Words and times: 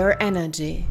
Your 0.00 0.18
Energy. 0.18 0.86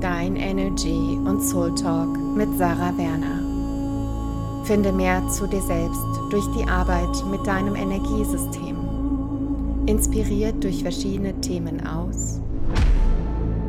Dein 0.00 0.36
Energy 0.36 1.18
und 1.26 1.42
Soul 1.42 1.74
Talk 1.74 2.16
mit 2.34 2.48
Sarah 2.56 2.96
Werner. 2.96 4.64
Finde 4.64 4.90
mehr 4.90 5.28
zu 5.28 5.46
dir 5.46 5.60
selbst 5.60 6.00
durch 6.30 6.46
die 6.56 6.66
Arbeit 6.66 7.22
mit 7.30 7.46
deinem 7.46 7.74
Energiesystem. 7.74 8.76
Inspiriert 9.84 10.64
durch 10.64 10.82
verschiedene 10.82 11.38
Themen 11.42 11.86
aus 11.86 12.40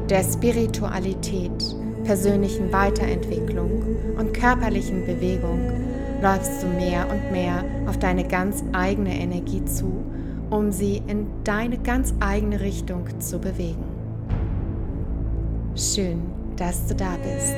der 0.09 0.23
Spiritualität, 0.23 1.75
persönlichen 2.05 2.71
Weiterentwicklung 2.71 3.83
und 4.17 4.33
körperlichen 4.33 5.05
Bewegung 5.05 5.59
läufst 6.21 6.63
du 6.63 6.67
mehr 6.67 7.05
und 7.11 7.31
mehr 7.33 7.65
auf 7.87 7.99
deine 7.99 8.23
ganz 8.23 8.63
eigene 8.71 9.19
Energie 9.19 9.65
zu, 9.65 10.01
um 10.49 10.71
sie 10.71 10.97
in 11.07 11.27
deine 11.43 11.77
ganz 11.77 12.13
eigene 12.19 12.59
Richtung 12.59 13.19
zu 13.19 13.39
bewegen. 13.39 13.83
Schön, 15.75 16.21
dass 16.55 16.87
du 16.87 16.95
da 16.95 17.15
bist. 17.17 17.53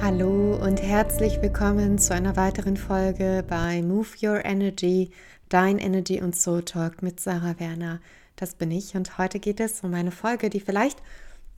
Hallo 0.00 0.56
und 0.56 0.82
herzlich 0.82 1.40
willkommen 1.40 1.98
zu 1.98 2.14
einer 2.14 2.36
weiteren 2.36 2.76
Folge 2.76 3.44
bei 3.46 3.82
Move 3.82 4.08
Your 4.22 4.44
Energy, 4.44 5.10
dein 5.48 5.78
Energy 5.78 6.20
und 6.20 6.34
Soul 6.34 6.64
Talk 6.64 7.02
mit 7.02 7.20
Sarah 7.20 7.58
Werner. 7.60 8.00
Das 8.36 8.54
bin 8.54 8.70
ich 8.70 8.94
und 8.94 9.18
heute 9.18 9.38
geht 9.38 9.60
es 9.60 9.80
um 9.82 9.94
eine 9.94 10.10
Folge, 10.10 10.50
die 10.50 10.60
vielleicht 10.60 11.02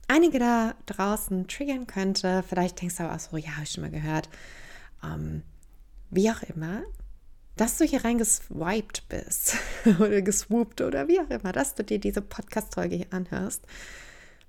einige 0.07 0.39
da 0.39 0.75
draußen 0.85 1.47
triggern 1.47 1.87
könnte. 1.87 2.43
Vielleicht 2.47 2.81
denkst 2.81 2.97
du 2.97 3.03
aber 3.03 3.15
auch 3.15 3.19
so, 3.19 3.37
ja, 3.37 3.51
habe 3.51 3.63
ich 3.63 3.71
schon 3.71 3.83
mal 3.83 3.91
gehört. 3.91 4.29
Ähm, 5.03 5.43
wie 6.11 6.29
auch 6.29 6.43
immer, 6.43 6.83
dass 7.55 7.77
du 7.77 7.85
hier 7.85 8.03
reingeswiped 8.03 9.07
bist 9.09 9.55
oder 9.99 10.21
geswoopt 10.21 10.81
oder 10.81 11.07
wie 11.07 11.19
auch 11.19 11.29
immer, 11.29 11.51
dass 11.51 11.75
du 11.75 11.83
dir 11.83 11.99
diese 11.99 12.21
Podcast-Folge 12.21 12.95
hier 12.97 13.13
anhörst, 13.13 13.65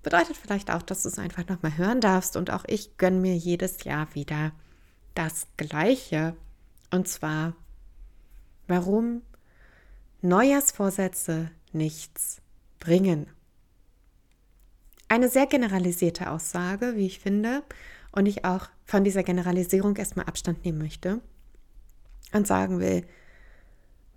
bedeutet 0.02 0.36
vielleicht 0.36 0.70
auch, 0.70 0.82
dass 0.82 1.02
du 1.02 1.08
es 1.08 1.19
einfach 1.19 1.46
nochmal 1.48 1.77
hören 1.77 2.00
darfst. 2.00 2.36
Und 2.36 2.50
auch 2.50 2.64
ich 2.66 2.98
gönne 2.98 3.20
mir 3.20 3.36
jedes 3.36 3.84
Jahr 3.84 4.14
wieder 4.14 4.52
das 5.14 5.46
Gleiche. 5.56 6.36
Und 6.91 7.08
zwar, 7.08 7.54
warum 8.66 9.22
Neujahrsvorsätze 10.20 11.50
nichts 11.72 12.41
bringen. 12.80 13.26
Eine 15.08 15.28
sehr 15.28 15.47
generalisierte 15.47 16.30
Aussage, 16.30 16.97
wie 16.97 17.06
ich 17.06 17.20
finde, 17.20 17.62
und 18.12 18.26
ich 18.26 18.44
auch 18.44 18.69
von 18.84 19.04
dieser 19.04 19.22
Generalisierung 19.22 19.97
erstmal 19.97 20.26
Abstand 20.26 20.64
nehmen 20.64 20.78
möchte 20.78 21.20
und 22.33 22.47
sagen 22.47 22.80
will, 22.80 23.05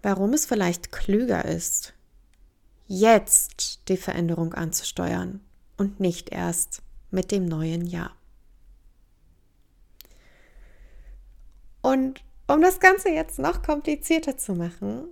warum 0.01 0.33
es 0.33 0.45
vielleicht 0.45 0.91
klüger 0.91 1.45
ist, 1.45 1.93
jetzt 2.87 3.87
die 3.89 3.97
Veränderung 3.97 4.53
anzusteuern 4.53 5.41
und 5.77 5.99
nicht 5.99 6.29
erst 6.29 6.81
mit 7.11 7.31
dem 7.31 7.45
neuen 7.45 7.85
Jahr. 7.85 8.15
Und 11.81 12.23
um 12.47 12.61
das 12.61 12.79
Ganze 12.79 13.09
jetzt 13.09 13.39
noch 13.39 13.61
komplizierter 13.61 14.37
zu 14.37 14.53
machen, 14.53 15.05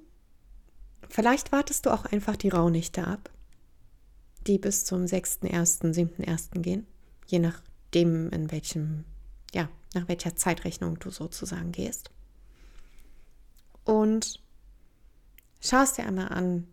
vielleicht 1.09 1.52
wartest 1.52 1.86
du 1.86 1.92
auch 1.92 2.06
einfach 2.06 2.36
die 2.36 2.50
Rauhnächte 2.50 3.06
ab 3.06 3.30
die 4.48 4.58
bis 4.58 4.86
zum 4.86 5.04
6.1., 5.04 5.94
7.1. 5.94 6.62
gehen, 6.62 6.86
je 7.28 7.40
nachdem, 7.40 8.30
in 8.30 8.52
welchem, 8.52 9.06
ja, 9.53 9.70
nach 9.94 10.08
welcher 10.08 10.35
Zeitrechnung 10.35 11.00
du 11.00 11.09
sozusagen 11.09 11.72
gehst. 11.72 12.12
Und 13.86 14.40
schaust 15.62 15.98
dir 15.98 16.06
einmal 16.06 16.30
an, 16.30 16.68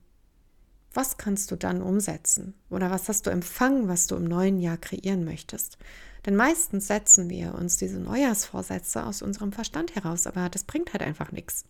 was 0.92 1.16
kannst 1.16 1.50
du 1.50 1.56
dann 1.56 1.82
umsetzen? 1.82 2.54
Oder 2.68 2.90
was 2.90 3.08
hast 3.08 3.26
du 3.26 3.30
empfangen, 3.30 3.88
was 3.88 4.06
du 4.06 4.16
im 4.16 4.24
neuen 4.24 4.58
Jahr 4.60 4.76
kreieren 4.76 5.24
möchtest? 5.24 5.78
Denn 6.26 6.36
meistens 6.36 6.88
setzen 6.88 7.30
wir 7.30 7.54
uns 7.54 7.76
diese 7.76 7.98
Neujahrsvorsätze 7.98 9.04
aus 9.04 9.22
unserem 9.22 9.52
Verstand 9.52 9.94
heraus, 9.94 10.26
aber 10.26 10.48
das 10.48 10.64
bringt 10.64 10.92
halt 10.92 11.02
einfach 11.02 11.32
nichts. 11.32 11.64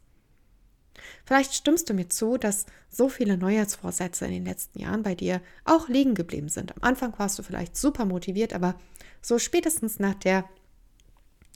Vielleicht 1.25 1.55
stimmst 1.55 1.89
du 1.89 1.95
mir 1.95 2.09
zu, 2.09 2.37
dass 2.37 2.67
so 2.89 3.09
viele 3.09 3.37
Neujahrsvorsätze 3.37 4.25
in 4.27 4.33
den 4.33 4.45
letzten 4.45 4.81
Jahren 4.81 5.03
bei 5.03 5.15
dir 5.15 5.41
auch 5.65 5.89
liegen 5.89 6.15
geblieben 6.15 6.49
sind. 6.49 6.77
Am 6.77 6.83
Anfang 6.83 7.15
warst 7.19 7.39
du 7.39 7.43
vielleicht 7.43 7.77
super 7.77 8.05
motiviert, 8.05 8.53
aber 8.53 8.75
so 9.23 9.39
spätestens 9.39 9.99
nach 9.99 10.15
der, 10.15 10.49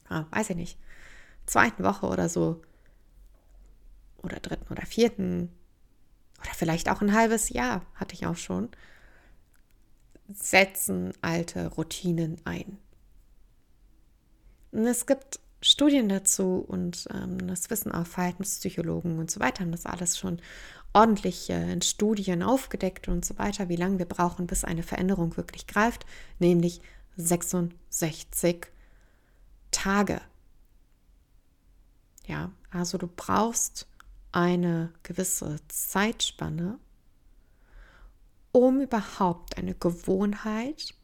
ah, 0.08 0.26
weiß 0.30 0.50
ich 0.50 0.56
nicht, 0.56 0.78
zweiten 1.46 1.82
Woche 1.82 2.06
oder 2.06 2.28
so, 2.28 2.62
oder 4.24 4.40
dritten 4.40 4.72
oder 4.72 4.86
vierten, 4.86 5.50
oder 6.40 6.54
vielleicht 6.54 6.90
auch 6.90 7.00
ein 7.00 7.14
halbes 7.14 7.48
Jahr, 7.50 7.84
hatte 7.94 8.14
ich 8.14 8.26
auch 8.26 8.36
schon, 8.36 8.68
setzen 10.32 11.12
alte 11.20 11.68
Routinen 11.68 12.40
ein. 12.44 12.78
Und 14.72 14.86
es 14.86 15.06
gibt 15.06 15.40
Studien 15.60 16.08
dazu 16.08 16.64
und 16.66 17.06
ähm, 17.14 17.46
das 17.46 17.70
wissen 17.70 17.92
auch 17.92 18.06
Verhaltenspsychologen 18.06 19.18
und 19.18 19.30
so 19.30 19.40
weiter 19.40 19.62
haben 19.62 19.72
das 19.72 19.86
alles 19.86 20.18
schon 20.18 20.40
ordentlich 20.92 21.48
äh, 21.50 21.72
in 21.72 21.80
Studien 21.80 22.42
aufgedeckt 22.42 23.08
und 23.08 23.24
so 23.24 23.38
weiter, 23.38 23.68
wie 23.68 23.76
lange 23.76 23.98
wir 23.98 24.06
brauchen, 24.06 24.46
bis 24.46 24.64
eine 24.64 24.82
Veränderung 24.82 25.36
wirklich 25.36 25.66
greift, 25.66 26.04
nämlich 26.38 26.80
66 27.16 28.66
Tage. 29.70 30.20
Ja, 32.26 32.52
also 32.70 32.98
du 32.98 33.06
brauchst 33.06 33.86
eine 34.34 34.92
gewisse 35.04 35.60
Zeitspanne, 35.68 36.78
um 38.52 38.80
überhaupt 38.80 39.56
eine 39.56 39.74
Gewohnheit 39.74 40.94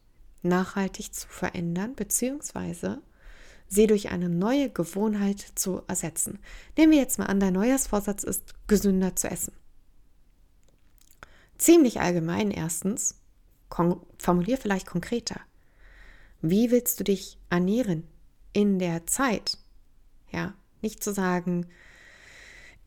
nachhaltig 0.42 1.14
zu 1.14 1.28
verändern, 1.28 1.94
beziehungsweise 1.94 3.02
sie 3.68 3.86
durch 3.86 4.10
eine 4.10 4.28
neue 4.28 4.68
Gewohnheit 4.68 5.40
zu 5.54 5.82
ersetzen. 5.86 6.40
Nehmen 6.76 6.92
wir 6.92 6.98
jetzt 6.98 7.18
mal 7.18 7.26
an, 7.26 7.38
dein 7.38 7.52
Neujahrsvorsatz 7.52 8.24
ist, 8.24 8.54
gesünder 8.66 9.14
zu 9.14 9.30
essen. 9.30 9.52
Ziemlich 11.56 12.00
allgemein 12.00 12.50
erstens, 12.50 13.20
formulier 14.18 14.58
vielleicht 14.58 14.86
konkreter. 14.86 15.40
Wie 16.42 16.72
willst 16.72 16.98
du 16.98 17.04
dich 17.04 17.38
ernähren 17.48 18.08
in 18.52 18.80
der 18.80 19.06
Zeit? 19.06 19.58
Ja, 20.32 20.54
nicht 20.82 21.04
zu 21.04 21.12
sagen, 21.12 21.66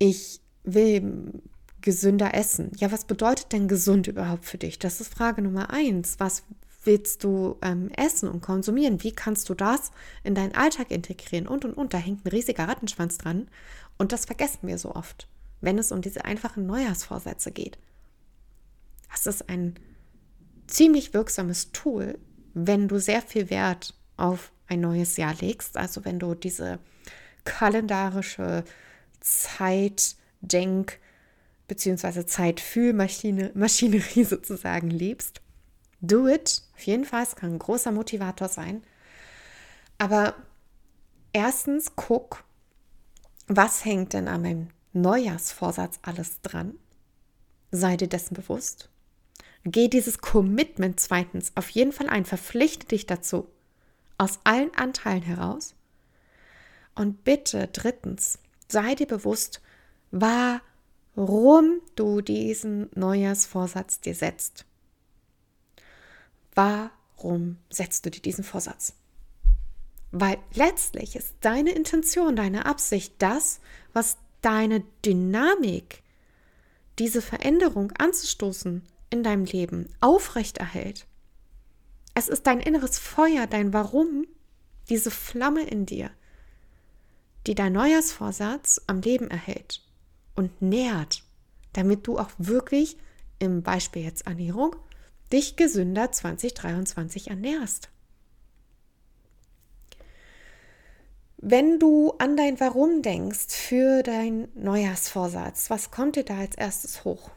ich 0.04 0.42
will 0.64 1.42
gesünder 1.80 2.34
essen. 2.34 2.72
Ja, 2.76 2.92
was 2.92 3.06
bedeutet 3.06 3.54
denn 3.54 3.70
gesund 3.70 4.08
überhaupt 4.08 4.44
für 4.46 4.58
dich? 4.58 4.78
Das 4.78 5.00
ist 5.00 5.14
Frage 5.14 5.42
Nummer 5.42 5.70
eins. 5.70 6.20
Was 6.20 6.44
willst 6.84 7.24
du 7.24 7.58
ähm, 7.62 7.90
essen 7.96 8.28
und 8.28 8.42
konsumieren? 8.42 9.02
Wie 9.02 9.14
kannst 9.14 9.48
du 9.48 9.54
das 9.54 9.92
in 10.24 10.36
deinen 10.36 10.56
Alltag 10.56 10.92
integrieren? 10.92 11.48
Und, 11.48 11.64
und, 11.64 11.76
und. 11.76 11.94
Da 11.94 12.00
hängt 12.00 12.26
ein 12.26 12.30
riesiger 12.30 12.68
Rattenschwanz 12.68 13.18
dran. 13.18 13.48
Und 13.98 14.12
das 14.12 14.26
vergessen 14.26 14.68
wir 14.68 14.78
so 14.78 14.94
oft, 14.94 15.30
wenn 15.62 15.78
es 15.78 15.94
um 15.94 16.02
diese 16.02 16.26
einfachen 16.26 16.66
Neujahrsvorsätze 16.66 17.52
geht. 17.52 17.78
Das 19.10 19.26
ist 19.26 19.48
ein 19.48 19.76
ziemlich 20.68 21.14
wirksames 21.14 21.72
Tool, 21.72 22.20
wenn 22.54 22.90
du 22.90 23.00
sehr 23.00 23.22
viel 23.22 23.50
Wert 23.50 23.96
auf 24.18 24.52
ein 24.68 24.82
neues 24.82 25.16
Jahr 25.16 25.36
legst. 25.40 25.78
Also 25.78 26.04
wenn 26.04 26.20
du 26.20 26.36
diese 26.36 26.80
kalendarische 27.46 28.66
Zeitdenk- 29.24 31.00
bzw. 31.68 32.26
Zeitfühlmaschinerie 32.26 34.24
sozusagen 34.24 34.90
liebst 34.90 35.42
do 36.04 36.28
it. 36.28 36.62
Auf 36.76 36.84
jeden 36.84 37.06
Fall, 37.06 37.24
es 37.24 37.36
kann 37.36 37.54
ein 37.54 37.60
großer 37.60 37.92
Motivator 37.92 38.50
sein. 38.50 38.84
Aber 39.98 40.36
erstens 41.32 41.96
guck, 41.96 42.44
was 43.48 43.86
hängt 43.86 44.14
denn 44.14 44.28
an 44.28 44.42
meinem 44.44 44.68
Neujahrsvorsatz 44.92 46.00
alles 46.04 46.42
dran? 46.42 46.76
Sei 47.72 47.98
dir 47.98 48.08
dessen 48.08 48.36
bewusst. 48.36 48.90
Geh 49.64 49.88
dieses 49.88 50.20
Commitment 50.20 51.00
zweitens 51.00 51.54
auf 51.56 51.70
jeden 51.70 51.94
Fall 51.94 52.10
ein. 52.10 52.26
Verpflichte 52.26 52.88
dich 52.88 53.06
dazu. 53.08 53.48
Aus 54.18 54.40
allen 54.44 54.76
Anteilen 54.76 55.24
heraus. 55.24 55.74
Und 56.96 57.24
bitte 57.24 57.70
drittens, 57.72 58.40
sei 58.74 58.96
dir 58.96 59.08
bewusst, 59.08 59.62
warum 60.12 61.82
du 61.96 62.20
diesen 62.20 62.90
Neujahrsvorsatz 62.96 64.02
dir 64.02 64.16
setzt. 64.16 64.66
Warum 66.54 67.58
setzt 67.70 68.06
du 68.06 68.12
dir 68.12 68.22
diesen 68.22 68.44
Vorsatz? 68.44 68.96
Weil 70.12 70.38
letztlich 70.54 71.16
ist 71.16 71.34
deine 71.42 71.72
Intention, 71.72 72.36
deine 72.36 72.66
Absicht 72.66 73.16
das, 73.20 73.62
was 73.94 74.18
deine 74.42 74.84
Dynamik, 75.06 76.04
diese 77.00 77.22
Veränderung 77.22 77.92
anzustoßen 77.98 78.84
in 79.10 79.24
deinem 79.24 79.46
Leben 79.46 79.90
aufrechterhält. 80.02 81.08
Es 82.14 82.28
ist 82.28 82.46
dein 82.46 82.60
inneres 82.60 83.00
Feuer, 83.00 83.48
dein 83.48 83.74
Warum, 83.74 84.28
diese 84.90 85.10
Flamme 85.10 85.64
in 85.64 85.88
dir, 85.88 86.12
die 87.48 87.56
dein 87.56 87.74
Neujahrsvorsatz 87.74 88.82
am 88.88 89.02
Leben 89.02 89.30
erhält 89.30 89.82
und 90.36 90.62
nährt, 90.62 91.24
damit 91.74 92.08
du 92.08 92.18
auch 92.18 92.32
wirklich 92.38 92.98
im 93.40 93.64
Beispiel 93.64 94.04
jetzt 94.04 94.26
Ernährung 94.28 94.76
dich 95.32 95.56
gesünder 95.56 96.12
2023 96.12 97.30
ernährst. 97.30 97.90
Wenn 101.38 101.78
du 101.78 102.14
an 102.20 102.38
dein 102.38 102.60
Warum 102.62 103.02
denkst 103.02 103.48
für 103.50 104.02
deinen 104.02 104.48
Neujahrsvorsatz, 104.56 105.70
was 105.70 105.92
kommt 105.92 106.16
dir 106.16 106.24
da 106.24 106.38
als 106.38 106.56
erstes 106.56 107.04
hoch? 107.04 107.32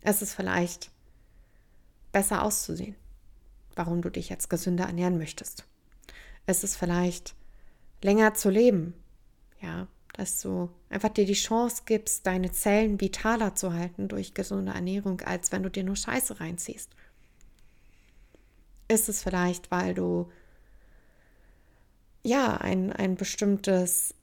Es 0.00 0.20
ist 0.20 0.34
vielleicht 0.34 0.90
besser 2.10 2.42
auszusehen, 2.42 2.96
warum 3.76 4.02
du 4.02 4.10
dich 4.10 4.30
jetzt 4.30 4.50
gesünder 4.50 4.86
ernähren 4.86 5.18
möchtest. 5.18 5.64
Es 6.46 6.64
ist 6.64 6.76
vielleicht 6.76 7.36
länger 8.02 8.34
zu 8.34 8.50
leben, 8.50 8.94
ja, 9.60 9.86
dass 10.14 10.40
du 10.40 10.70
einfach 10.88 11.10
dir 11.10 11.26
die 11.26 11.34
Chance 11.34 11.82
gibst, 11.86 12.26
deine 12.26 12.52
Zellen 12.52 13.00
vitaler 13.00 13.54
zu 13.54 13.72
halten 13.72 14.08
durch 14.08 14.34
gesunde 14.34 14.72
Ernährung, 14.72 15.20
als 15.22 15.52
wenn 15.52 15.62
du 15.62 15.70
dir 15.70 15.84
nur 15.84 15.96
Scheiße 15.96 16.40
reinziehst. 16.40 16.90
Ist 18.88 19.08
es 19.08 19.22
vielleicht, 19.22 19.70
weil 19.70 19.94
du 19.94 20.30
ja, 22.22 22.56
ein, 22.56 22.92
ein 22.92 23.16
bestimmtes 23.16 24.14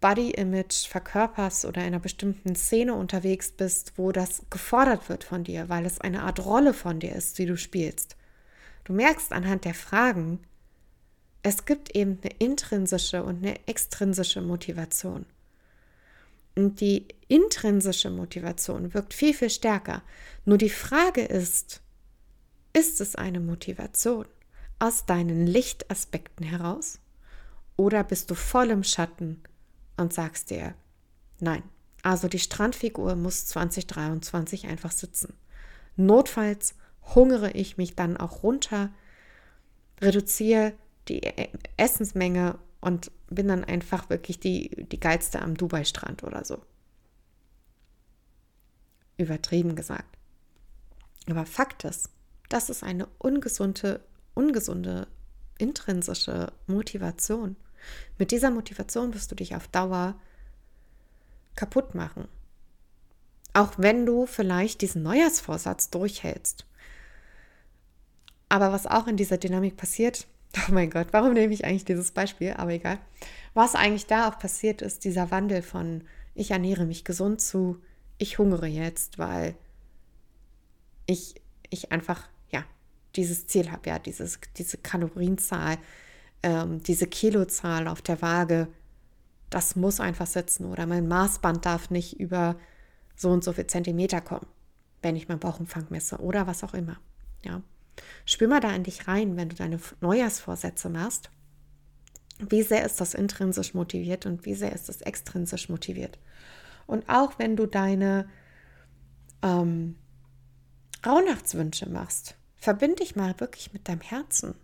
Body-Image 0.00 0.86
verkörperst 0.86 1.64
oder 1.64 1.80
in 1.80 1.88
einer 1.88 2.00
bestimmten 2.00 2.56
Szene 2.56 2.94
unterwegs 2.94 3.52
bist, 3.52 3.94
wo 3.96 4.12
das 4.12 4.42
gefordert 4.50 5.08
wird 5.08 5.24
von 5.24 5.44
dir, 5.44 5.68
weil 5.68 5.86
es 5.86 6.00
eine 6.00 6.22
Art 6.22 6.44
Rolle 6.44 6.74
von 6.74 7.00
dir 7.00 7.14
ist, 7.14 7.38
die 7.38 7.46
du 7.46 7.56
spielst. 7.56 8.16
Du 8.84 8.92
merkst 8.92 9.32
anhand 9.32 9.64
der 9.64 9.74
Fragen, 9.74 10.40
es 11.44 11.66
gibt 11.66 11.94
eben 11.94 12.18
eine 12.22 12.32
intrinsische 12.38 13.22
und 13.22 13.44
eine 13.44 13.68
extrinsische 13.68 14.40
Motivation. 14.40 15.26
Und 16.56 16.80
die 16.80 17.06
intrinsische 17.28 18.08
Motivation 18.08 18.94
wirkt 18.94 19.12
viel, 19.12 19.34
viel 19.34 19.50
stärker. 19.50 20.02
Nur 20.46 20.56
die 20.56 20.70
Frage 20.70 21.22
ist, 21.22 21.82
ist 22.72 23.00
es 23.02 23.14
eine 23.14 23.40
Motivation 23.40 24.24
aus 24.78 25.04
deinen 25.04 25.46
Lichtaspekten 25.46 26.46
heraus? 26.46 26.98
Oder 27.76 28.04
bist 28.04 28.30
du 28.30 28.34
voll 28.34 28.70
im 28.70 28.82
Schatten 28.82 29.42
und 29.98 30.14
sagst 30.14 30.48
dir, 30.48 30.74
nein, 31.40 31.62
also 32.02 32.26
die 32.26 32.38
Strandfigur 32.38 33.16
muss 33.16 33.44
2023 33.46 34.66
einfach 34.66 34.92
sitzen. 34.92 35.34
Notfalls 35.96 36.74
hungere 37.14 37.50
ich 37.50 37.76
mich 37.76 37.96
dann 37.96 38.16
auch 38.16 38.42
runter, 38.42 38.90
reduziere 40.00 40.72
die 41.08 41.20
e-, 41.20 41.50
Essensmenge 41.76 42.58
und 42.80 43.10
bin 43.28 43.48
dann 43.48 43.64
einfach 43.64 44.10
wirklich 44.10 44.40
die, 44.40 44.86
die 44.90 45.00
geilste 45.00 45.40
am 45.40 45.56
Dubai-Strand 45.56 46.22
oder 46.22 46.44
so. 46.44 46.62
Übertrieben 49.16 49.76
gesagt. 49.76 50.18
Aber 51.28 51.46
Fakt 51.46 51.84
ist, 51.84 52.10
das 52.48 52.68
ist 52.68 52.82
eine 52.82 53.08
ungesunde, 53.18 54.00
ungesunde 54.34 55.08
intrinsische 55.58 56.52
Motivation. 56.66 57.56
Mit 58.18 58.30
dieser 58.30 58.50
Motivation 58.50 59.14
wirst 59.14 59.30
du 59.30 59.34
dich 59.34 59.54
auf 59.54 59.68
Dauer 59.68 60.14
kaputt 61.54 61.94
machen. 61.94 62.28
Auch 63.52 63.74
wenn 63.76 64.04
du 64.04 64.26
vielleicht 64.26 64.80
diesen 64.80 65.02
Neujahrsvorsatz 65.02 65.90
durchhältst. 65.90 66.66
Aber 68.48 68.72
was 68.72 68.86
auch 68.86 69.06
in 69.06 69.16
dieser 69.16 69.38
Dynamik 69.38 69.76
passiert, 69.76 70.26
oh 70.56 70.72
mein 70.72 70.90
Gott, 70.90 71.08
warum 71.12 71.32
nehme 71.32 71.52
ich 71.52 71.64
eigentlich 71.64 71.84
dieses 71.84 72.12
Beispiel? 72.12 72.54
Aber 72.56 72.72
egal. 72.72 72.98
Was 73.54 73.74
eigentlich 73.74 74.06
da 74.06 74.28
auch 74.28 74.38
passiert 74.38 74.82
ist, 74.82 75.04
dieser 75.04 75.30
Wandel 75.30 75.62
von 75.62 76.04
ich 76.34 76.50
ernähre 76.50 76.84
mich 76.84 77.04
gesund 77.04 77.40
zu 77.40 77.80
ich 78.18 78.38
hungere 78.38 78.66
jetzt, 78.66 79.18
weil 79.18 79.54
ich, 81.06 81.34
ich 81.70 81.92
einfach 81.92 82.28
dieses 83.16 83.46
Ziel 83.46 83.70
habe, 83.70 83.88
ja, 83.88 83.98
dieses, 83.98 84.38
diese 84.56 84.78
Kalorienzahl, 84.78 85.78
ähm, 86.42 86.82
diese 86.82 87.06
Kilozahl 87.06 87.88
auf 87.88 88.02
der 88.02 88.20
Waage, 88.22 88.68
das 89.50 89.76
muss 89.76 90.00
einfach 90.00 90.26
sitzen 90.26 90.66
oder 90.66 90.86
mein 90.86 91.06
Maßband 91.06 91.64
darf 91.64 91.90
nicht 91.90 92.18
über 92.18 92.56
so 93.16 93.30
und 93.30 93.44
so 93.44 93.52
viel 93.52 93.66
Zentimeter 93.66 94.20
kommen, 94.20 94.46
wenn 95.02 95.16
ich 95.16 95.28
meinen 95.28 95.38
Bauchumfang 95.38 95.86
messe 95.90 96.18
oder 96.18 96.46
was 96.46 96.64
auch 96.64 96.74
immer. 96.74 96.98
Ja. 97.44 97.62
Spür 98.24 98.48
mal 98.48 98.60
da 98.60 98.74
in 98.74 98.84
dich 98.84 99.08
rein, 99.08 99.36
wenn 99.36 99.48
du 99.48 99.56
deine 99.56 99.78
Neujahrsvorsätze 100.00 100.88
machst. 100.88 101.30
Wie 102.38 102.62
sehr 102.62 102.84
ist 102.84 103.00
das 103.00 103.14
intrinsisch 103.14 103.74
motiviert 103.74 104.26
und 104.26 104.44
wie 104.44 104.54
sehr 104.54 104.72
ist 104.72 104.88
das 104.88 105.02
extrinsisch 105.02 105.68
motiviert? 105.68 106.18
Und 106.86 107.08
auch 107.08 107.38
wenn 107.38 107.56
du 107.56 107.66
deine 107.66 108.28
ähm, 109.42 109.96
Rauhnachtswünsche 111.06 111.88
machst, 111.88 112.36
Verbind 112.64 113.00
dich 113.00 113.14
mal 113.14 113.38
wirklich 113.40 113.74
mit 113.74 113.90
deinem 113.90 114.00
Herzen. 114.00 114.54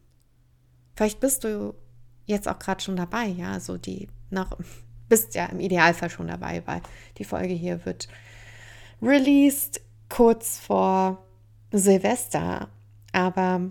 Vielleicht 0.97 1.21
bist 1.21 1.45
du 1.45 1.75
jetzt 2.25 2.49
auch 2.49 2.59
gerade 2.59 2.83
schon 2.83 2.97
dabei, 2.97 3.27
ja, 3.27 3.61
so 3.61 3.77
die 3.77 4.09
noch 4.31 4.57
bist 5.11 5.35
ja 5.35 5.45
im 5.45 5.61
Idealfall 5.61 6.09
schon 6.09 6.29
dabei, 6.29 6.63
weil 6.65 6.81
die 7.19 7.25
Folge 7.25 7.53
hier 7.53 7.85
wird 7.85 8.09
released 9.03 9.83
kurz 10.09 10.59
vor 10.59 11.27
Silvester. 11.73 12.71
Aber 13.13 13.71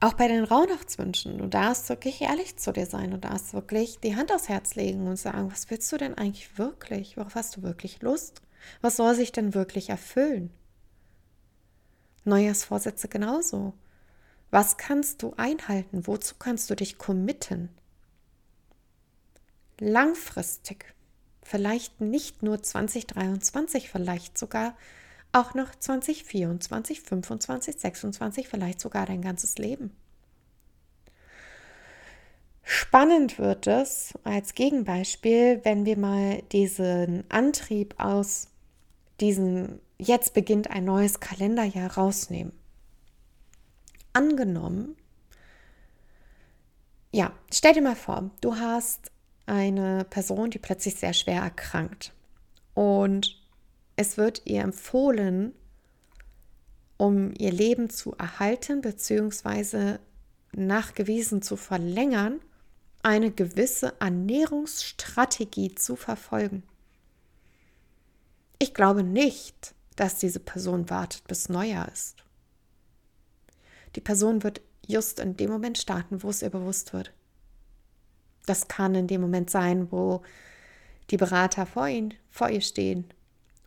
auch 0.00 0.12
bei 0.14 0.28
den 0.28 0.44
Rauhnachtswünschen, 0.44 1.38
du 1.38 1.48
darfst 1.48 1.88
wirklich 1.88 2.20
ehrlich 2.20 2.56
zu 2.56 2.72
dir 2.72 2.86
sein, 2.86 3.10
du 3.10 3.18
darfst 3.18 3.52
wirklich 3.52 3.98
die 3.98 4.14
Hand 4.14 4.32
aufs 4.32 4.48
Herz 4.48 4.76
legen 4.76 5.08
und 5.08 5.16
sagen, 5.16 5.50
was 5.50 5.70
willst 5.70 5.90
du 5.90 5.96
denn 5.96 6.16
eigentlich 6.16 6.56
wirklich? 6.58 7.16
Worauf 7.16 7.34
hast 7.34 7.56
du 7.56 7.62
wirklich 7.62 8.00
Lust? 8.00 8.42
Was 8.80 8.96
soll 8.96 9.14
sich 9.14 9.32
denn 9.32 9.54
wirklich 9.54 9.88
erfüllen? 9.88 10.50
Neujahrsvorsätze 12.24 13.08
genauso. 13.08 13.74
Was 14.50 14.76
kannst 14.76 15.22
du 15.22 15.34
einhalten? 15.36 16.06
Wozu 16.06 16.36
kannst 16.38 16.70
du 16.70 16.76
dich 16.76 16.98
committen? 16.98 17.68
Langfristig, 19.80 20.94
vielleicht 21.42 22.00
nicht 22.00 22.42
nur 22.42 22.62
2023, 22.62 23.90
vielleicht 23.90 24.38
sogar 24.38 24.74
auch 25.32 25.54
noch 25.54 25.74
2024, 25.74 27.02
25, 27.02 27.78
26, 27.78 28.48
vielleicht 28.48 28.80
sogar 28.80 29.06
dein 29.06 29.22
ganzes 29.22 29.58
Leben. 29.58 29.92
Spannend 32.62 33.38
wird 33.38 33.66
es 33.66 34.14
als 34.24 34.54
Gegenbeispiel, 34.54 35.60
wenn 35.64 35.86
wir 35.86 35.96
mal 35.96 36.42
diesen 36.52 37.24
Antrieb 37.30 37.94
aus 37.98 38.48
diesen 39.20 39.80
jetzt 39.98 40.34
beginnt 40.34 40.70
ein 40.70 40.84
neues 40.84 41.20
Kalenderjahr 41.20 41.94
rausnehmen. 41.94 42.52
Angenommen, 44.12 44.96
ja, 47.10 47.32
stell 47.52 47.72
dir 47.72 47.82
mal 47.82 47.96
vor, 47.96 48.30
du 48.40 48.56
hast 48.56 49.10
eine 49.46 50.04
Person, 50.04 50.50
die 50.50 50.58
plötzlich 50.58 50.96
sehr 50.96 51.14
schwer 51.14 51.42
erkrankt 51.42 52.12
und 52.74 53.37
es 53.98 54.16
wird 54.16 54.42
ihr 54.44 54.62
empfohlen, 54.62 55.52
um 56.98 57.34
ihr 57.36 57.50
Leben 57.50 57.90
zu 57.90 58.12
erhalten 58.12 58.80
bzw. 58.80 59.98
nachgewiesen 60.52 61.42
zu 61.42 61.56
verlängern, 61.56 62.38
eine 63.02 63.32
gewisse 63.32 63.94
Ernährungsstrategie 63.98 65.74
zu 65.74 65.96
verfolgen. 65.96 66.62
Ich 68.60 68.72
glaube 68.72 69.02
nicht, 69.02 69.74
dass 69.96 70.20
diese 70.20 70.38
Person 70.38 70.88
wartet, 70.90 71.26
bis 71.26 71.48
Neujahr 71.48 71.90
ist. 71.90 72.24
Die 73.96 74.00
Person 74.00 74.44
wird 74.44 74.60
just 74.86 75.18
in 75.18 75.36
dem 75.36 75.50
Moment 75.50 75.76
starten, 75.76 76.22
wo 76.22 76.30
es 76.30 76.42
ihr 76.42 76.50
bewusst 76.50 76.92
wird. 76.92 77.12
Das 78.46 78.68
kann 78.68 78.94
in 78.94 79.08
dem 79.08 79.20
Moment 79.20 79.50
sein, 79.50 79.90
wo 79.90 80.22
die 81.10 81.16
Berater 81.16 81.66
vor, 81.66 81.88
ihn, 81.88 82.14
vor 82.30 82.48
ihr 82.48 82.60
stehen 82.60 83.12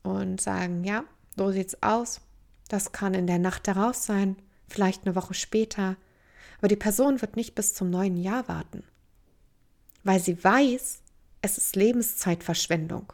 und 0.03 0.41
sagen, 0.41 0.83
ja, 0.83 1.03
so 1.35 1.51
sieht's 1.51 1.81
aus. 1.81 2.21
Das 2.67 2.91
kann 2.91 3.13
in 3.13 3.27
der 3.27 3.39
Nacht 3.39 3.67
daraus 3.67 4.05
sein, 4.05 4.37
vielleicht 4.67 5.05
eine 5.05 5.15
Woche 5.15 5.33
später. 5.33 5.97
Aber 6.59 6.67
die 6.67 6.75
Person 6.75 7.21
wird 7.21 7.35
nicht 7.35 7.55
bis 7.55 7.73
zum 7.73 7.89
neuen 7.89 8.17
Jahr 8.17 8.47
warten, 8.47 8.83
weil 10.03 10.19
sie 10.19 10.41
weiß, 10.41 11.01
es 11.41 11.57
ist 11.57 11.75
Lebenszeitverschwendung. 11.75 13.13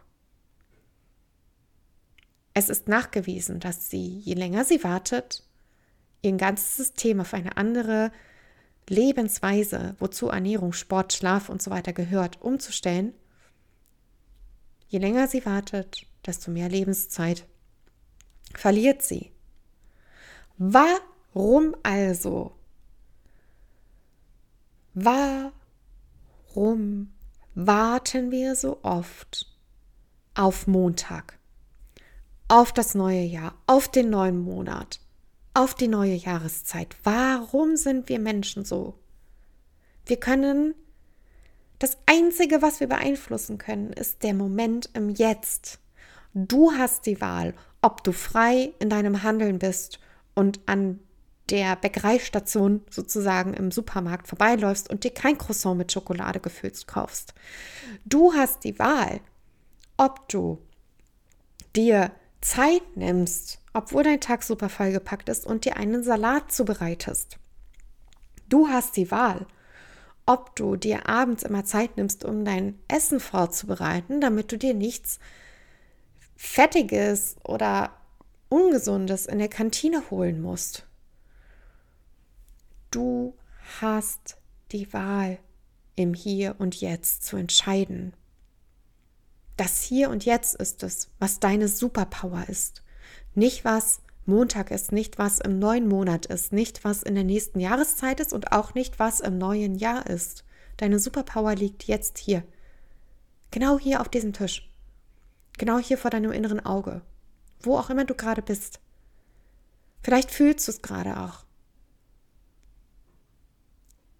Es 2.53 2.69
ist 2.69 2.87
nachgewiesen, 2.87 3.59
dass 3.59 3.89
sie, 3.89 4.19
je 4.19 4.33
länger 4.33 4.65
sie 4.65 4.83
wartet, 4.83 5.43
ihr 6.21 6.33
ganzes 6.33 6.75
System 6.75 7.21
auf 7.21 7.33
eine 7.33 7.55
andere 7.55 8.11
Lebensweise, 8.89 9.95
wozu 9.99 10.27
Ernährung, 10.27 10.73
Sport, 10.73 11.13
Schlaf 11.13 11.49
und 11.49 11.61
so 11.61 11.71
weiter 11.71 11.93
gehört, 11.93 12.41
umzustellen, 12.41 13.13
je 14.87 14.99
länger 14.99 15.27
sie 15.27 15.45
wartet, 15.45 16.05
desto 16.27 16.51
mehr 16.51 16.69
Lebenszeit 16.69 17.45
verliert 18.53 19.01
sie. 19.01 19.31
Warum 20.57 21.75
also? 21.83 22.53
Warum 24.93 25.53
warten 27.55 28.31
wir 28.31 28.55
so 28.55 28.79
oft 28.83 29.47
auf 30.35 30.67
Montag, 30.67 31.39
auf 32.47 32.71
das 32.71 32.93
neue 32.93 33.23
Jahr, 33.23 33.55
auf 33.65 33.87
den 33.87 34.11
neuen 34.11 34.39
Monat, 34.39 34.99
auf 35.55 35.73
die 35.73 35.87
neue 35.87 36.13
Jahreszeit. 36.13 36.95
Warum 37.03 37.75
sind 37.75 38.09
wir 38.09 38.19
Menschen 38.19 38.63
so? 38.63 38.93
Wir 40.05 40.19
können, 40.19 40.75
das 41.79 41.97
Einzige, 42.05 42.61
was 42.61 42.79
wir 42.79 42.87
beeinflussen 42.87 43.57
können, 43.57 43.91
ist 43.91 44.21
der 44.21 44.35
Moment 44.35 44.91
im 44.93 45.09
Jetzt. 45.09 45.79
Du 46.39 46.71
hast 46.71 47.07
die 47.07 47.19
Wahl, 47.19 47.55
ob 47.81 48.03
du 48.03 48.11
frei 48.11 48.71
in 48.77 48.91
deinem 48.91 49.23
Handeln 49.23 49.57
bist 49.57 49.99
und 50.35 50.59
an 50.67 50.99
der 51.49 51.75
Bäckereistation 51.77 52.81
sozusagen 52.91 53.55
im 53.55 53.71
Supermarkt 53.71 54.27
vorbeiläufst 54.27 54.87
und 54.87 55.03
dir 55.03 55.11
kein 55.11 55.39
Croissant 55.39 55.79
mit 55.79 55.91
Schokolade 55.91 56.39
gefüllt 56.39 56.85
kaufst. 56.85 57.33
Du 58.05 58.33
hast 58.35 58.63
die 58.65 58.77
Wahl, 58.77 59.19
ob 59.97 60.29
du 60.29 60.61
dir 61.75 62.11
Zeit 62.41 62.83
nimmst, 62.95 63.57
obwohl 63.73 64.03
dein 64.03 64.21
Tag 64.21 64.43
super 64.43 64.69
vollgepackt 64.69 65.29
ist 65.29 65.43
und 65.43 65.65
dir 65.65 65.75
einen 65.75 66.03
Salat 66.03 66.51
zubereitest. 66.51 67.39
Du 68.47 68.67
hast 68.67 68.95
die 68.95 69.09
Wahl, 69.09 69.47
ob 70.27 70.55
du 70.55 70.75
dir 70.75 71.09
abends 71.09 71.41
immer 71.41 71.65
Zeit 71.65 71.97
nimmst, 71.97 72.23
um 72.23 72.45
dein 72.45 72.77
Essen 72.87 73.19
vorzubereiten, 73.19 74.21
damit 74.21 74.51
du 74.51 74.57
dir 74.59 74.75
nichts 74.75 75.17
Fettiges 76.37 77.35
oder 77.43 77.91
Ungesundes 78.47 79.25
in 79.25 79.39
der 79.39 79.49
Kantine 79.49 80.09
holen 80.09 80.39
musst. 80.39 80.87
Du 82.91 83.33
hast 83.81 84.37
die 84.71 84.93
Wahl, 84.93 85.39
im 85.95 86.13
Hier 86.13 86.55
und 86.59 86.79
Jetzt 86.79 87.25
zu 87.25 87.37
entscheiden. 87.37 88.13
Das 89.57 89.81
Hier 89.81 90.11
und 90.11 90.25
Jetzt 90.25 90.55
ist 90.55 90.83
es, 90.83 91.09
was 91.19 91.39
deine 91.39 91.67
Superpower 91.67 92.45
ist. 92.47 92.83
Nicht 93.33 93.65
was 93.65 94.01
Montag 94.27 94.69
ist, 94.69 94.91
nicht 94.91 95.17
was 95.17 95.39
im 95.39 95.57
neuen 95.57 95.87
Monat 95.87 96.27
ist, 96.27 96.53
nicht 96.53 96.83
was 96.83 97.01
in 97.01 97.15
der 97.15 97.23
nächsten 97.23 97.59
Jahreszeit 97.59 98.19
ist 98.19 98.31
und 98.31 98.51
auch 98.51 98.75
nicht 98.75 98.99
was 98.99 99.21
im 99.21 99.39
neuen 99.39 99.75
Jahr 99.75 100.05
ist. 100.05 100.45
Deine 100.77 100.99
Superpower 100.99 101.55
liegt 101.55 101.85
jetzt 101.85 102.19
hier. 102.19 102.43
Genau 103.49 103.79
hier 103.79 104.01
auf 104.01 104.09
diesem 104.09 104.33
Tisch. 104.33 104.69
Genau 105.57 105.79
hier 105.79 105.97
vor 105.97 106.11
deinem 106.11 106.31
inneren 106.31 106.65
Auge. 106.65 107.01
Wo 107.61 107.77
auch 107.77 107.89
immer 107.89 108.05
du 108.05 108.13
gerade 108.13 108.41
bist. 108.41 108.79
Vielleicht 110.01 110.31
fühlst 110.31 110.67
du 110.67 110.71
es 110.71 110.81
gerade 110.81 111.19
auch. 111.19 111.43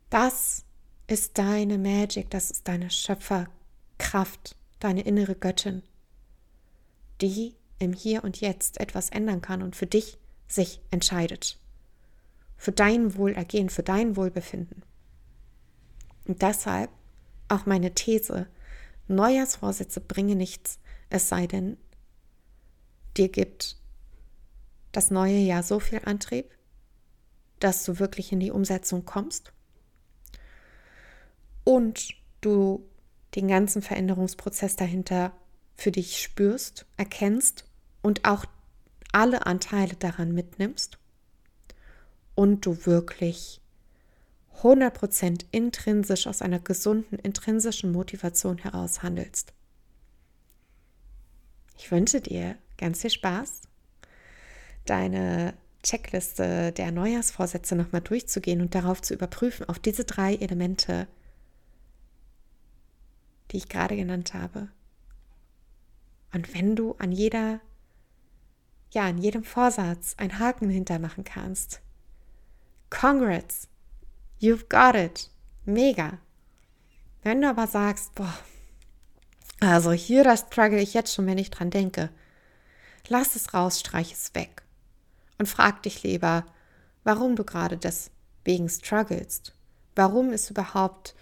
Das 0.10 0.66
ist 1.08 1.38
deine 1.38 1.78
Magic, 1.78 2.30
das 2.30 2.52
ist 2.52 2.68
deine 2.68 2.90
Schöpferkraft, 2.90 4.56
deine 4.80 5.02
innere 5.02 5.36
Göttin, 5.36 5.84
die 7.22 7.56
im 7.80 7.94
Hier 7.94 8.24
und 8.24 8.42
Jetzt 8.42 8.80
etwas 8.80 9.10
ändern 9.10 9.42
kann 9.42 9.62
und 9.62 9.76
für 9.76 9.88
dich 9.88 10.18
sich 10.48 10.82
entscheidet. 10.92 11.60
Für 12.58 12.72
dein 12.72 13.16
Wohlergehen, 13.16 13.70
für 13.70 13.84
dein 13.84 14.16
Wohlbefinden. 14.16 14.84
Und 16.26 16.42
deshalb 16.42 16.90
auch 17.50 17.66
meine 17.66 17.94
These, 17.94 18.48
Neujahrsvorsätze 19.08 20.02
bringen 20.02 20.38
nichts, 20.38 20.80
es 21.10 21.30
sei 21.30 21.48
denn, 21.48 21.78
dir 23.16 23.30
gibt 23.30 23.78
das 24.92 25.12
neue 25.12 25.38
Jahr 25.38 25.64
so 25.64 25.80
viel 25.80 26.02
Antrieb, 26.06 26.50
dass 27.60 27.84
du 27.84 28.00
wirklich 28.00 28.32
in 28.32 28.40
die 28.40 28.52
Umsetzung 28.52 29.06
kommst 29.06 29.52
und 31.64 32.16
du 32.42 32.88
den 33.36 33.48
ganzen 33.48 33.82
Veränderungsprozess 33.82 34.76
dahinter 34.76 35.34
für 35.76 35.92
dich 35.92 36.22
spürst, 36.22 36.86
erkennst 36.98 37.66
und 38.02 38.26
auch 38.26 38.46
alle 39.12 39.46
Anteile 39.46 39.96
daran 39.96 40.34
mitnimmst 40.34 40.98
und 42.36 42.66
du 42.66 42.86
wirklich 42.86 43.62
100% 44.62 45.46
intrinsisch 45.52 46.26
aus 46.28 46.42
einer 46.42 46.60
gesunden, 46.60 47.20
intrinsischen 47.20 47.92
Motivation 47.92 48.58
heraus 48.58 49.04
handelst. 49.04 49.54
Ich 51.78 51.92
wünsche 51.92 52.22
dir 52.22 52.58
ganz 52.78 53.02
viel 53.02 53.12
Spaß, 53.12 53.62
deine 54.86 55.54
Checkliste 55.84 56.72
der 56.74 56.92
Neujahrsvorsätze 56.92 57.76
nochmal 57.76 58.02
durchzugehen 58.02 58.62
und 58.62 58.76
darauf 58.76 59.02
zu 59.02 59.14
überprüfen, 59.14 59.70
auf 59.70 59.80
diese 59.80 60.04
drei 60.04 60.36
Elemente, 60.36 61.08
die 63.52 63.58
ich 63.58 63.70
gerade 63.70 63.96
genannt 63.96 64.34
habe. 64.34 64.70
Und 66.34 66.54
wenn 66.54 66.76
du 66.76 66.96
an 66.96 67.12
jeder, 67.12 67.62
ja, 68.92 69.04
an 69.04 69.18
jedem 69.18 69.44
Vorsatz 69.44 70.16
einen 70.18 70.40
Haken 70.40 70.70
hintermachen 70.70 71.24
kannst, 71.24 71.82
congrats, 72.90 73.70
you've 74.42 74.68
got 74.68 74.96
it, 74.96 75.30
mega. 75.64 76.18
Wenn 77.24 77.42
du 77.42 77.50
aber 77.50 77.68
sagst, 77.68 78.14
boah, 78.16 78.34
also 79.60 79.92
hier, 79.92 80.24
das 80.24 80.42
struggle 80.42 80.80
ich 80.80 80.94
jetzt 80.94 81.14
schon, 81.14 81.26
wenn 81.26 81.38
ich 81.38 81.50
dran 81.50 81.70
denke. 81.70 82.10
Lass 83.08 83.36
es 83.36 83.54
raus, 83.54 83.80
streich 83.80 84.14
es 84.14 84.36
weg. 84.36 84.64
Und 85.38 85.48
frag 85.48 85.84
dich 85.84 86.04
lieber, 86.04 86.46
warum 87.04 87.36
du 87.36 87.44
gerade 87.44 87.78
deswegen 87.78 88.70
strugglest. 88.70 89.54
Warum 89.96 90.32
ist 90.32 90.50
überhaupt 90.50 91.16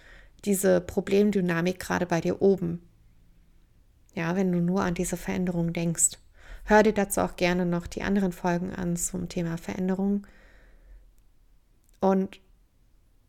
diese 0.43 0.81
Problemdynamik 0.81 1.79
gerade 1.79 2.05
bei 2.05 2.21
dir 2.21 2.41
oben? 2.41 2.81
Ja, 4.13 4.35
wenn 4.35 4.51
du 4.51 4.59
nur 4.59 4.83
an 4.83 4.93
diese 4.93 5.17
Veränderung 5.17 5.73
denkst. 5.73 6.17
Hör 6.63 6.83
dir 6.83 6.93
dazu 6.93 7.21
auch 7.21 7.35
gerne 7.35 7.65
noch 7.65 7.85
die 7.85 8.01
anderen 8.01 8.31
Folgen 8.31 8.73
an 8.73 8.97
zum 8.97 9.29
Thema 9.29 9.57
Veränderung. 9.57 10.25
Und 11.99 12.39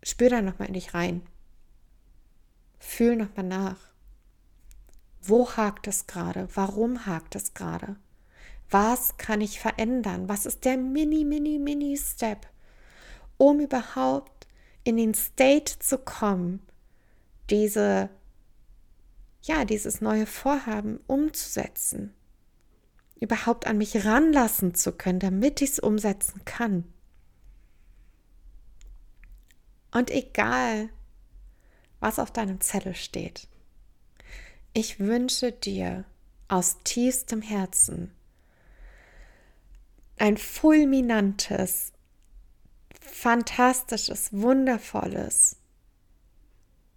spür 0.03 0.31
da 0.31 0.41
nochmal 0.41 0.69
in 0.69 0.75
dich 0.75 0.95
rein. 0.95 1.23
Fühl 2.79 3.17
nochmal 3.17 3.47
nach. 3.47 3.77
Wo 5.29 5.51
hakt 5.51 5.89
es 5.89 6.07
gerade? 6.07 6.49
Warum 6.55 7.07
hakt 7.07 7.35
es 7.35 7.55
gerade? 7.55 7.97
Was 8.71 9.17
kann 9.17 9.41
ich 9.41 9.61
verändern? 9.61 10.29
Was 10.29 10.47
ist 10.47 10.65
der 10.65 10.77
mini, 10.77 11.25
mini, 11.25 11.59
mini 11.59 11.97
Step, 11.97 12.47
um 13.37 13.61
überhaupt 13.61 14.47
in 14.85 14.97
den 14.97 15.15
State 15.15 15.79
zu 15.79 15.99
kommen, 15.99 16.61
diese, 17.51 18.11
ja, 19.43 19.65
dieses 19.65 20.01
neue 20.01 20.27
Vorhaben 20.27 21.01
umzusetzen? 21.07 22.13
Überhaupt 23.19 23.67
an 23.67 23.79
mich 23.79 24.05
ranlassen 24.05 24.75
zu 24.75 24.93
können, 24.93 25.21
damit 25.21 25.63
ich 25.63 25.71
es 25.71 25.79
umsetzen 25.79 26.45
kann. 26.45 26.85
Und 29.91 30.11
egal, 30.11 30.91
was 32.01 32.19
auf 32.19 32.31
deinem 32.31 32.61
Zettel 32.61 32.95
steht, 32.95 33.49
ich 34.77 35.01
wünsche 35.01 35.53
dir 35.53 36.05
aus 36.49 36.77
tiefstem 36.85 37.41
Herzen 37.41 38.15
ein 40.19 40.37
fulminantes, 40.37 41.95
fantastisches, 43.01 44.35
wundervolles 44.35 45.57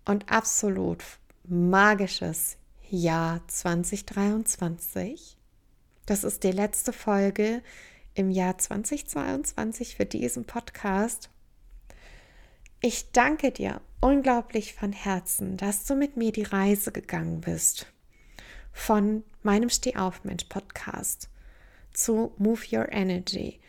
und 0.03 0.29
absolut 0.29 1.05
magisches 1.45 2.57
Jahr 2.89 3.47
2023. 3.47 5.37
Das 6.05 6.25
ist 6.25 6.43
die 6.43 6.51
letzte 6.51 6.91
Folge 6.91 7.63
im 8.13 8.29
Jahr 8.29 8.57
2022 8.57 9.95
für 9.95 10.05
diesen 10.05 10.43
Podcast. 10.43 11.29
Ich 12.81 13.11
danke 13.11 13.51
dir 13.51 13.81
unglaublich 13.99 14.73
von 14.73 14.93
Herzen, 14.93 15.57
dass 15.57 15.83
du 15.83 15.95
mit 15.95 16.15
mir 16.15 16.31
die 16.31 16.43
Reise 16.43 16.93
gegangen 16.93 17.41
bist. 17.41 17.87
Von 18.71 19.25
meinem 19.43 19.69
Stehaufmensch 19.69 20.45
Podcast 20.45 21.27
zu 21.91 22.31
Move 22.37 22.61
Your 22.71 22.89
Energy. 22.89 23.59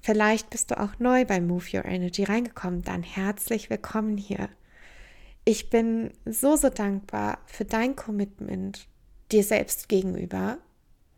Vielleicht 0.00 0.48
bist 0.48 0.70
du 0.70 0.80
auch 0.80 0.98
neu 0.98 1.26
bei 1.26 1.42
Move 1.42 1.66
Your 1.74 1.84
Energy 1.84 2.24
reingekommen, 2.24 2.80
dann 2.80 3.02
herzlich 3.02 3.68
willkommen 3.68 4.16
hier. 4.16 4.48
Ich 5.44 5.68
bin 5.68 6.12
so, 6.24 6.56
so 6.56 6.70
dankbar 6.70 7.40
für 7.44 7.66
dein 7.66 7.96
Commitment 7.96 8.88
dir 9.30 9.44
selbst 9.44 9.90
gegenüber, 9.90 10.56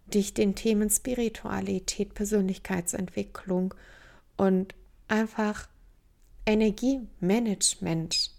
dich 0.09 0.35
den 0.35 0.57
Themen 0.57 0.91
Spiritualität, 0.91 2.15
Persönlichkeitsentwicklung 2.15 3.73
und 4.37 4.75
einfach 5.07 5.69
Energiemanagement 6.47 8.31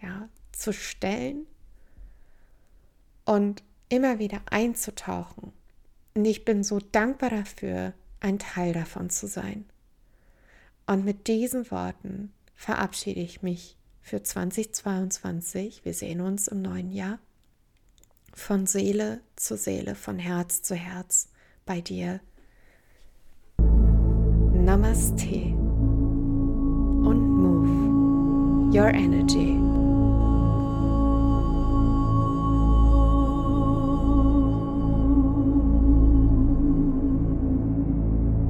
ja, 0.00 0.28
zu 0.52 0.72
stellen 0.72 1.46
und 3.24 3.62
immer 3.88 4.18
wieder 4.18 4.40
einzutauchen. 4.50 5.52
Und 6.14 6.24
ich 6.24 6.44
bin 6.44 6.64
so 6.64 6.78
dankbar 6.78 7.30
dafür, 7.30 7.92
ein 8.20 8.38
Teil 8.38 8.72
davon 8.72 9.10
zu 9.10 9.26
sein. 9.26 9.64
Und 10.86 11.04
mit 11.04 11.26
diesen 11.26 11.70
Worten 11.70 12.32
verabschiede 12.54 13.20
ich 13.20 13.42
mich 13.42 13.76
für 14.00 14.22
2022. 14.22 15.84
Wir 15.84 15.94
sehen 15.94 16.20
uns 16.20 16.48
im 16.48 16.62
neuen 16.62 16.90
Jahr. 16.90 17.18
von 18.32 18.66
Seele 18.66 19.20
zu 19.36 19.56
Seele, 19.56 19.94
von 19.94 20.18
Herz 20.18 20.62
zu 20.62 20.74
Herz 20.74 21.28
bei 21.66 21.80
dir. 21.80 22.20
Namaste 23.58 25.59
your 28.72 28.88
energy 28.90 29.69